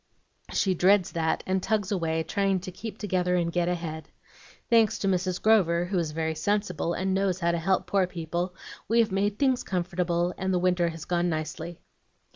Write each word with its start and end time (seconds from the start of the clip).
She 0.51 0.73
dreads 0.73 1.11
that, 1.11 1.43
and 1.45 1.61
tugs 1.61 1.91
away, 1.91 2.23
trying 2.23 2.59
to 2.61 2.71
keep 2.71 2.97
together 2.97 3.35
and 3.35 3.51
get 3.51 3.67
ahead. 3.67 4.09
Thanks 4.67 4.97
to 4.97 5.07
Mrs. 5.07 5.39
Grover, 5.39 5.85
who 5.85 5.99
is 5.99 6.09
very 6.09 6.33
sensible, 6.33 6.93
and 6.95 7.13
knows 7.13 7.39
how 7.41 7.51
to 7.51 7.59
help 7.59 7.85
poor 7.85 8.07
people, 8.07 8.55
we 8.87 8.97
have 8.97 9.11
made 9.11 9.37
things 9.37 9.63
comfortable, 9.63 10.33
and 10.39 10.51
the 10.51 10.57
winter 10.57 10.89
has 10.89 11.05
gone 11.05 11.29
nicely. 11.29 11.81